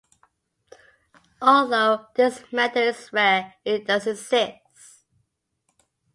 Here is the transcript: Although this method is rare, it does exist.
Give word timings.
Although 1.43 2.07
this 2.15 2.43
method 2.51 2.87
is 2.87 3.13
rare, 3.13 3.53
it 3.63 3.85
does 3.85 4.07
exist. 4.07 5.05